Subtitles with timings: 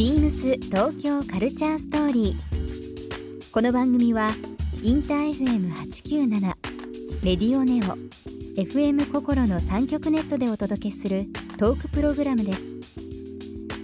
[0.00, 3.50] ビームス東京カルチャーストーリー。
[3.52, 4.30] この番組は
[4.82, 6.40] インター FM897
[7.22, 7.98] レディオネオ
[8.58, 11.26] FM 心の三極ネットでお届けする
[11.58, 12.70] トークプログラムです。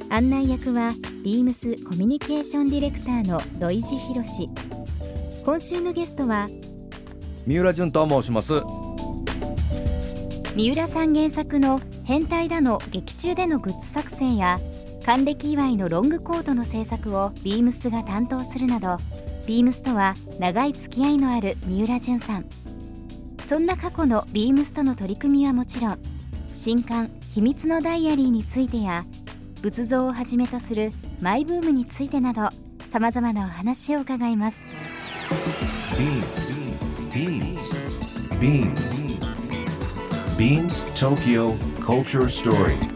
[0.09, 4.49] 案内役はビームスコミュニケーションディレクターの土井博志。
[5.45, 6.49] 今週のゲストは
[7.47, 8.63] 三浦淳と申します
[10.57, 14.59] 三浦さん原作の変態だの劇中でのグッズ作成や
[15.07, 18.97] 還暦祝いのロングコートの制作をビームスが担当するなど
[19.47, 22.45] ビームスとは長い付き合いのある三浦淳さん
[23.45, 25.99] そんな過去のビームスとの取り組みはもちろん
[26.55, 29.05] 新刊「秘密のダイアリー」についてや
[29.63, 32.49] 仏像をはじめとするマイブームについてなど
[32.89, 34.65] さまざまなお話を伺います
[35.97, 36.61] Beams.
[38.41, 39.05] Beams.
[40.37, 42.96] Beams Tokyo Culture Story.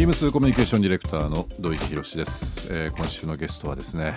[0.00, 4.14] ビームスコミュニケーションディレクターの土井博です、えー今週のゲストはですね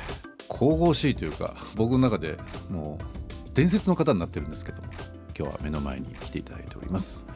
[0.47, 2.37] 神々しいというか僕の中で
[2.69, 4.87] もう伝説の方になってるんですけども
[5.37, 7.27] 今日は目の前に来ていただいております。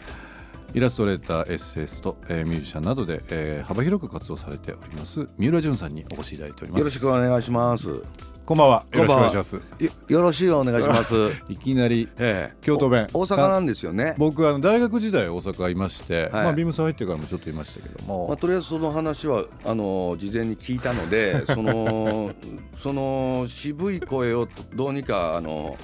[0.73, 6.80] イラストレーターエッセイスト、えーミュージシャンなどで、えー幅広く活動されております三浦淳さんにお越しいただいております。
[6.80, 8.02] よろしくお願いします。
[8.48, 8.86] こんばんは。
[8.94, 9.56] よろしくお願いします。
[9.58, 9.62] よ
[10.08, 11.14] よろしくお願いします。
[11.52, 12.58] いきなりええ。
[12.62, 13.09] 京都弁。
[13.14, 14.16] お大阪なんですよね。
[14.17, 16.31] 僕あの大学時代大阪いまして、はい。
[16.31, 22.31] まあビームス入ってからもちょっといましたけども、まあ、とりあえずその話はあの事前に聞いたので その
[22.80, 25.75] その渋い声をどうにかあの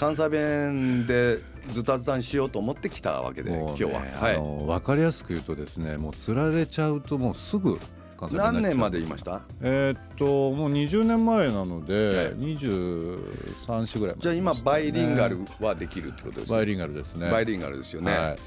[0.00, 1.40] 関西弁で
[1.72, 4.36] ズタズタにしようと思って来たわけでね今日は、はい。
[4.36, 7.78] あの分かりやすく言うとですねもうつられちゃうともうすぐ
[8.30, 9.40] 何年までいました？
[9.60, 16.56] えーっともう20年前なので、え23歳ぐらいまでじゃあ今バイリンガルはできるってことですね。
[16.56, 17.30] バイリンガルですね。
[17.30, 18.38] バイリンガルですよね、はい。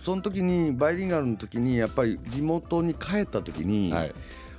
[0.00, 4.14] その時にバイリンガルの時にやっぱり地元に帰った時に、はい。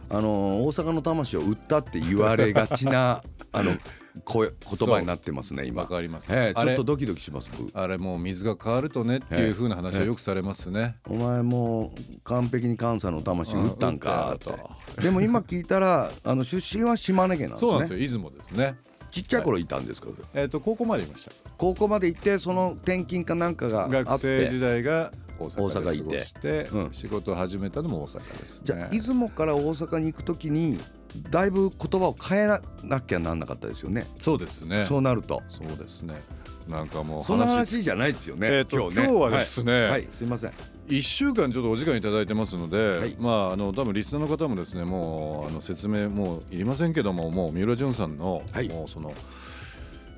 [0.10, 3.72] あの大阪の魂を売ったって言われがちなあの
[4.24, 5.84] 声言葉になってますね今。
[5.84, 6.32] わかります。
[6.32, 7.78] ええあれちょっとドキドキします僕。
[7.78, 14.50] あれもう水が変わるとねっていう風な話はよくされますね、お前もう完璧に関西の魂売ったんかって。
[14.50, 14.60] うん売っ
[14.96, 15.02] た。
[15.02, 17.70] でも今聞いたらあの出身は島根県なんですね。
[17.70, 18.76] そうなんですよ出雲ですね。
[19.12, 21.32] ちっちゃい頃いたんですか、えーっと高校までいました。
[21.58, 24.04] 高校まで行ってその転勤かなんかがあって。
[24.04, 26.18] 学生時代が大阪で過行って。
[26.18, 26.92] ごしてうん。
[26.92, 28.62] 仕事を始めたのも大阪ですね。
[28.66, 30.80] じゃあ出雲から大阪に行く時に
[31.30, 34.08] だいぶ言葉を変えなきゃなんなかったですよね。
[34.20, 34.86] そうですね。
[34.86, 35.42] そうなると。
[35.48, 36.16] そうですね。
[36.68, 39.04] なんかもうその話話じゃないですよね、えーと今日ね。
[39.06, 40.52] 今日はですねはい、はいすいません。
[40.88, 43.16] 1週間ちょっとお時間いただいてますので、はい。
[43.20, 48.70] まああの多分リスナーの方もですねもうあの説明もういりませんけどももう三浦淳さんの、はい。
[48.70, 49.14] もうその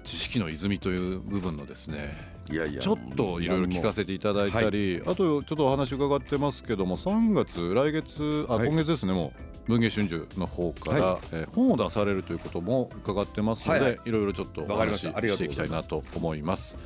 [0.04, 2.16] 知識の泉という部分のですね
[2.52, 8.68] いやいやちょっといろいろ聞かせていただいたり、あとちょっとお話伺ってますけども3月来月あ、はい。
[8.70, 14.00] 今月ですねもう文藝春秋の方から、はえー本を出されるということも伺ってますので、はいはい。
[14.06, 16.78] いろいろちょっとお話ししていきたいなと思います。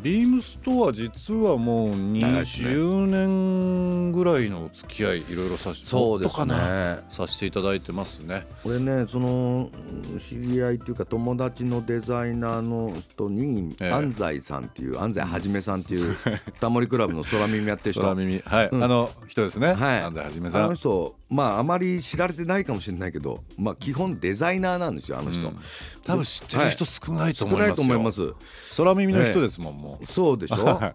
[0.00, 6.46] ビームスとは実はもう長いですね20年ぐらいのお付き合いいろいろさしそうですね。
[6.46, 8.46] もっとかなさせていただいてますね。
[8.64, 9.70] 俺ねその
[10.18, 13.90] 知り合いっていうか友達のデザイナーの人に、ええ。
[13.92, 16.16] 安西さんっていう安西はじめさんっていう
[16.60, 18.02] タモリクラブの空耳やってる人。
[18.02, 18.38] 空耳。
[18.40, 19.74] はい、あの人ですね。
[19.74, 20.70] はい、安西はじめあさん。
[20.70, 25.56] の人まああまり知られてないかもしれないけど、まあ、基本デザイナーなんですよあの人、うん。
[26.04, 27.86] 多分知ってる人少ないと少ない思いますよ。
[27.86, 28.76] と思います。
[28.76, 29.98] 空耳の人ですもん、も。
[30.00, 30.06] う。
[30.06, 30.64] そうでしょ？
[30.64, 30.94] は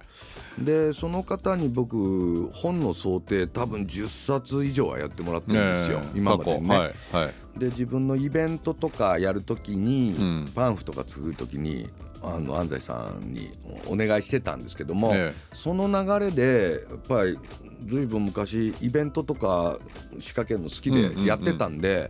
[0.57, 7.59] でその方に僕本の想定多分10冊以上はやってもらってるんですよ、ねえ今までね、はいはい。
[7.59, 10.51] で自分のイベントとかやるときに、ん。
[10.55, 11.89] パンフとか作るときに
[12.23, 13.51] あの安西さんに
[13.85, 15.55] お願いしてたんですけども、ええ。
[15.55, 17.37] その流れでやっぱり
[17.85, 19.77] ずいぶん昔イベントとか
[20.17, 22.09] 仕掛けるの好きでやってたんで、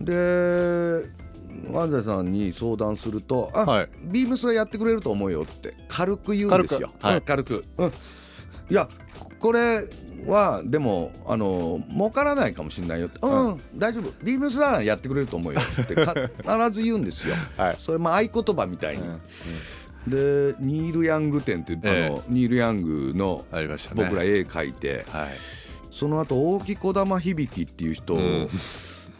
[0.00, 1.02] で
[1.74, 3.88] 安西さんに相談すると「あ、はい。
[4.04, 6.90] ビームスがやってくれると思うよ」って軽く言うんですよ。
[7.00, 7.06] 軽く。
[7.06, 7.16] はい。
[7.16, 7.90] うん軽く、うん、い
[8.74, 8.88] や
[9.38, 9.82] これ
[10.26, 14.12] はでもあの儲からないかもしれないよって、うん、大丈夫。
[14.22, 16.14] ビームスならやってくれると思うよってか
[16.68, 17.76] 必ず言うんですよ、はい。
[17.78, 19.02] それまあ合言葉みたいに、
[20.06, 22.06] でニール・ヤング展ってええ。
[22.06, 24.04] あのニール・ヤングのありましたね。
[24.04, 25.28] 僕ら絵描いて、はい。
[25.90, 28.48] その後大木児玉響っていう人を、うん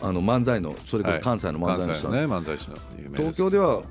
[0.02, 2.76] あの漫才のそれこそ関西の漫才の人、関西のね漫才師の
[3.14, 3.82] 東京では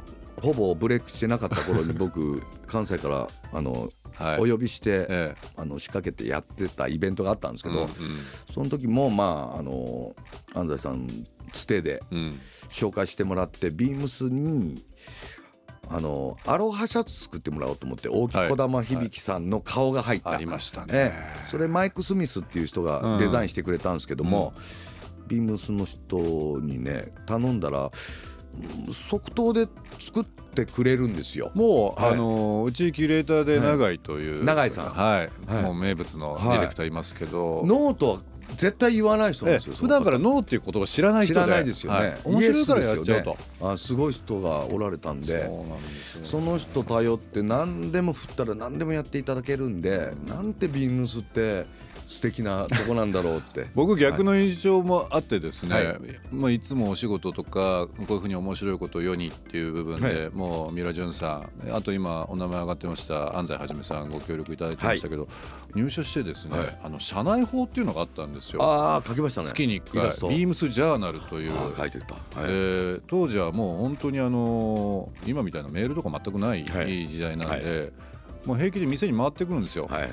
[0.41, 4.41] ほぼブレイクしてなかった頃に僕 関西からあの、はい。
[4.41, 7.89] お呼びして、えあの仕掛けてやってたイベントがあったんですけど、えうん
[8.53, 10.13] その時もまああの
[10.53, 12.17] 安西さんつてでうん。
[12.17, 12.39] うん
[12.71, 14.83] 紹介してもらってビームスに
[15.89, 20.93] あのアロハシャツ作ってもらおうと思って大木児玉響さんの顔が入った、ありましたね。
[20.93, 21.47] ええ。
[21.47, 24.53] それマイク・スミスっていう人がデザインしてくれたんですけども、
[25.31, 29.67] ビームスの人にね頼んだらうん即答で
[29.97, 31.51] 作ってくれるんですよ。
[31.53, 32.13] もう、はい。
[32.13, 34.85] あのうちキュレーターで永井という、永井さん。
[34.89, 35.63] はい、はい。
[35.63, 38.21] もう名物のディレクターいますけど、ノーとは
[38.57, 39.75] 絶対言わない人なんですよ。
[39.75, 41.39] 普段からノーっていう言葉知らない人で。
[41.39, 41.99] 知らないですよね。
[41.99, 42.19] はい。
[42.25, 43.37] 面白いからやっちゃうと、ね。
[43.61, 45.45] あすごい人がおられたんで。
[45.45, 46.25] そうなんですよ。
[46.25, 51.65] その人頼って何でも振ったら何でもやっていただけるんでなんてビームスって
[52.05, 53.67] 素敵なとこなんだろうって。
[53.75, 55.85] 僕逆の印象もあってですね、はい。
[55.85, 55.89] い
[56.31, 65.27] まあ、いつもお仕事とかこういうふうに面白いことを世にっていう部分で、はもう三浦淳さんあと今お名前上がってました安西はじめさんご協力いただいてましたけど、
[65.75, 66.77] 入社してですね、はい。
[66.83, 68.63] あの社内法っていうのがあったんですよ。
[68.63, 69.47] ああ書きましたね。
[69.47, 71.51] 月に1回ビームスジャーナルという。
[71.77, 72.49] 書いてた、はい。
[72.49, 77.07] えー当時はもう本当にあの今みたいなメールとか全くないはい。
[77.07, 77.91] 時代なんで、
[78.45, 80.09] もう平気で店に回ってくるんですよ、はい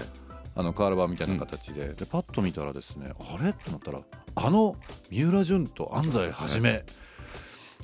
[0.59, 3.51] あのカールバーみたいな形で,、でパッと見たらですねあれ？
[3.51, 4.01] ってなったら
[4.35, 4.75] あの
[5.09, 6.85] 三浦淳と安西はじめ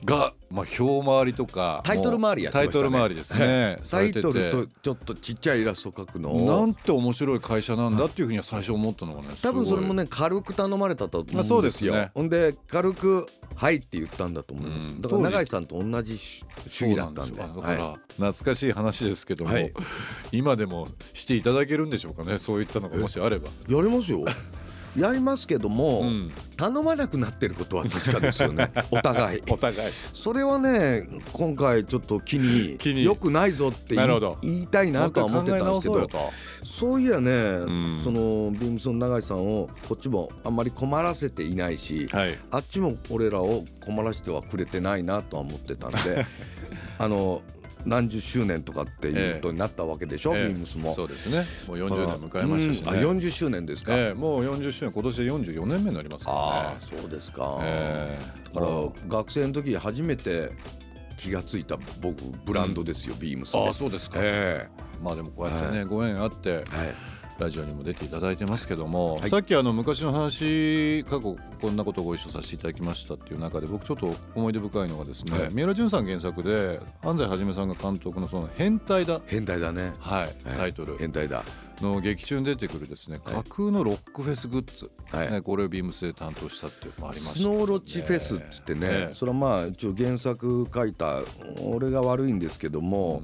[0.05, 2.81] が、まあ、表回りとかタイトル回りやってましたね。
[2.81, 3.79] タイトル回りですね。
[3.82, 6.61] さタイトルとちょっとちっちゃいイラスト描くのを。
[6.61, 12.11] なんて面白い会社なんだっていうふうには最初思ったのがね多分それもねね軽く頼まれたと思うんあそうですすね。
[12.14, 13.26] ほんで軽く
[13.56, 15.00] 「はい」って言ったんだと思います、うん。
[15.00, 17.37] だから永井さんと同じ主主義だったんで。
[17.37, 17.99] だから、はい。
[18.14, 19.73] 懐かしい話ですけども、はい。
[20.32, 23.49] 今でもしていただけるんでしょうかねそういったのがもしあれば。
[23.69, 24.25] やりますよ
[24.96, 26.32] やりますけども、うん。
[26.56, 28.70] 頼まなくなってることは確かですよね。
[28.91, 29.43] お互い。
[29.50, 29.91] お互い。
[29.91, 33.05] それはね今回ちょっと気に気に。
[33.05, 36.08] よくないぞって言いたいなとは思ってたんですけど
[36.62, 38.00] そういやね、ん。
[38.02, 42.38] そのビームスの永井さんをこっちもあんまり困らせていないし、はい。
[42.50, 45.99] あっちも俺らを困らせてはくれてないなとは思ってたんで
[46.99, 47.43] あの
[47.86, 50.48] 何十周年とかっていうことになったわけでしょ、ええ。
[50.48, 50.92] ビームスも。
[50.92, 51.44] そうですね。
[51.66, 58.54] もう40年迎えましたしね、うんあ40周年ですか、ええもう40周年今年で44年目になりますからああねそうですか、ええ。
[58.54, 58.66] だから
[59.08, 60.50] 学生の時初めて
[61.16, 64.69] 気がついた僕ブランドですよ、ビームスでああそうですか、え
[65.02, 66.64] まあでもこうやってね、ご縁あってえはい
[67.38, 69.28] ラジオにも出ていただいてますけども、はい。
[69.28, 75.48] さっきあの昔の話過去こんなことをご一緒させていただきましたっていう中で僕ちょっと思い出深いのがですね、はい。
[75.52, 79.92] 三浦淳さん原作で安西はじめさんが監督のその「変態だ」変態だね。
[79.98, 80.34] はい、はい。
[80.56, 80.96] タイトル。
[80.96, 81.44] 変態だ。
[81.81, 85.31] の劇中に出てくるですね架空のロックフェスグッズ、はい。
[85.31, 89.14] ねこれをビームスで担当したっていうのもありましたスノーロッチフェスっつってね、ええ。
[89.14, 91.22] それはまあ一応原作書いた。
[91.62, 93.22] 俺が悪いんですけども、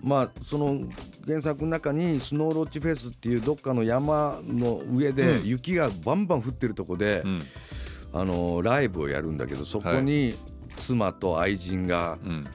[0.00, 0.80] まあその
[1.26, 7.42] 原作の中にスノーロッチフェスっていうどっかの山の上で雪がバンバン降ってるとこで、うん。
[8.12, 10.34] あのライブをやるんだけどそこに
[10.76, 12.46] 妻と愛人がうん。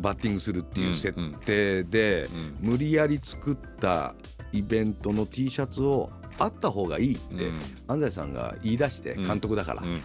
[0.00, 2.28] バッティングするっていう設定で、
[2.60, 4.14] 無理やり作った
[4.52, 7.58] イベントの T シャツをあった方がいいって、うん。
[7.88, 10.00] 安西さんが言い出して監督だから、うん。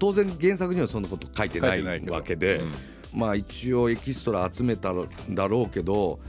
[0.00, 2.72] 当然原作にはそんなこと書いてな書いわけで、うん
[3.14, 6.20] まあ一応エキストラ集めたんだろうけど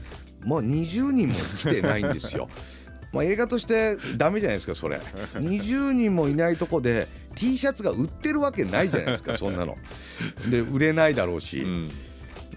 [0.46, 2.50] まあ20人も来てないんですよ。
[3.14, 5.00] まあ映画としてダメじゃないですかそれ。
[5.36, 9.78] 20人もいないとこで T シャツが売ってるわけないじゃないですか そんなの。
[10.50, 11.68] で売れないだろうし、う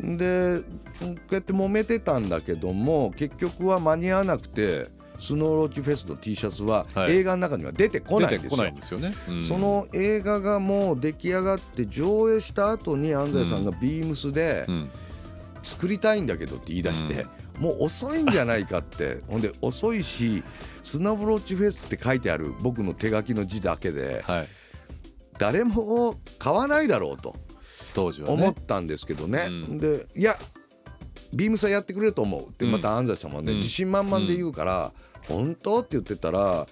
[0.07, 0.17] ん。
[0.17, 0.61] で
[0.99, 7.17] こうやって揉めてたんだけども結局は間に合わなくてスノーロッチフェスの T シャツははい。
[7.17, 8.73] 映画の中には出てこないんですよ。
[8.81, 9.43] すよね、うん。
[9.43, 14.91] その映画がもう出来上がって上映した後に安西さんがビームスでうん。
[15.63, 17.27] 作りたいんだけどって言い出して、
[17.59, 19.23] もう遅いんじゃないかって。
[19.27, 20.45] ほんで遅いし
[20.83, 24.49] スノーロッチフェスって書いてある僕の手書きの字だけではい。
[25.39, 27.35] 誰も買わないだろうと
[27.95, 28.35] 当時はね。
[28.35, 29.79] 思ったんですけどね、うん。
[29.79, 30.37] でいや
[31.33, 33.59] ビームスはやってくれると思うってまた安西さんもね、うん。
[33.59, 34.93] 自信満々で言うから、
[35.29, 36.67] 本当って言ってたら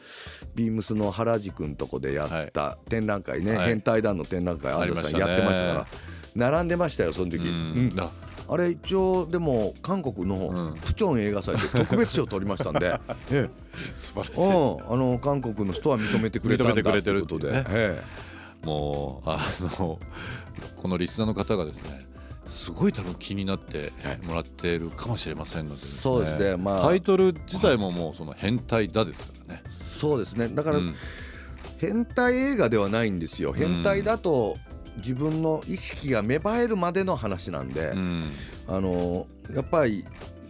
[0.55, 3.69] ビームスの原宿のとこでやった展覧会ね、はい。
[3.69, 5.87] 変態団の展覧会安西さんやってましたから
[6.35, 7.91] 並んでましたよその時、うん。
[7.93, 8.01] うん。
[8.01, 8.11] あ。
[8.47, 10.79] あれ一応でも韓国のうん。
[10.79, 13.01] プチョン映画祭で特別賞取りましたんで、
[13.33, 13.51] ええ。
[13.95, 14.45] 素晴らしい。
[14.45, 18.03] うん、あの韓国の人は認めてくれたんだ認めてくれてるってことで、
[18.63, 19.39] もうあ
[19.81, 19.99] の
[20.77, 22.07] このリスナーの方がですね
[22.47, 23.93] すごい多分気になって
[24.27, 25.89] もらってるかもしれませんのでね。
[25.89, 26.57] そうですね。
[26.57, 26.83] まあ。
[26.83, 29.63] タイトル自体ももうその変態だですからね。
[29.71, 30.49] そうですね。
[30.49, 30.95] だから、うん。
[31.79, 33.53] 変態映画ではないんですよ。
[33.53, 34.57] 変態だと
[34.99, 38.31] 自分の意識が芽生えるまでの話なんで、うん。
[38.69, 40.05] あのやっぱり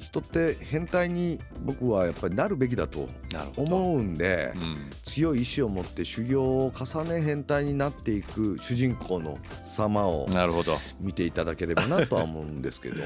[0.05, 3.77] 人って変態に僕はやっぱりなるべきだとなるほど。
[3.77, 4.77] 思うんで、うん。
[5.03, 10.77] 強い意志を持って修行を重ね変態になっていく主人公の様をなるほど。
[11.01, 12.97] 見ていただければなとは思うんですけど。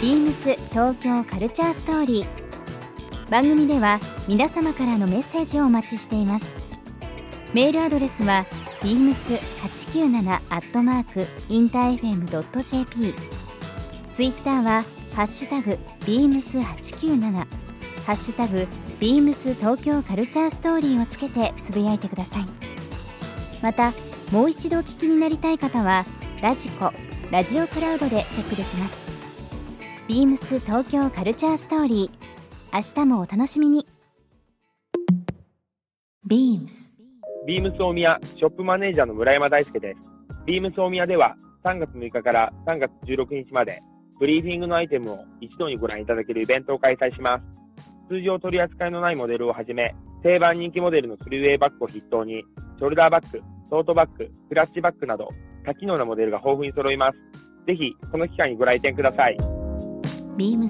[0.00, 3.30] ビームス東京カルチャーストーリー。
[3.30, 3.98] 番組では
[4.28, 6.54] 皆様からのメッセージをお待ちしています。
[7.52, 8.44] メールアドレスは
[8.82, 13.14] beams897 アットマークインター FM.jp
[14.14, 17.46] ツイッターはハッシュタグ beams897 ハ
[18.12, 18.68] ッシュタグ
[19.00, 22.44] beams 東京カルチャーストーリーをつけてつぶやいてください。
[23.60, 23.92] また
[24.30, 26.04] もう一度お聞きになりたい方は
[26.40, 26.92] ラジコ
[27.32, 29.00] ラジオクラウドでチェックできます。
[30.06, 32.26] ビームス東京カルチャーストーリー。
[32.72, 33.84] 明日もお楽しみに。
[36.30, 36.94] Beams
[37.48, 39.98] ビームス大宮ショップマネージャーの村山大輔です。
[40.46, 43.82] ビームス大宮では3月6日から3月16日まで
[44.20, 47.44] ブリーフィングのアイテムを一度にご覧いただけるイベントを開催します。
[48.08, 52.44] 通常取り扱いのないモデルをはじめ、定番人気モデルのスリーウェイバッグを筆頭に、
[52.78, 53.40] ショルダーバッグ、
[53.70, 55.28] トートバッグ、クラッチバッグなど
[55.64, 57.18] 多機能なモデルが豊富に揃います。
[57.66, 59.36] ぜひ、この機会にご来店ください。
[60.36, 60.68] Beams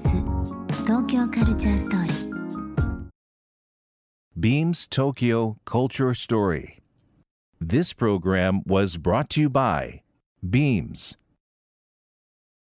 [0.85, 2.15] 東京カルチャーストーリー
[4.39, 6.83] Beams Tokyo Culture Story.
[7.61, 10.03] This program was brought to you by
[10.43, 11.17] Beams.